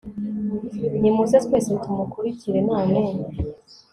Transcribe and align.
nimuze 0.99 1.37
twese 1.45 1.69
tumukurikire, 1.83 2.59
none 2.69 2.99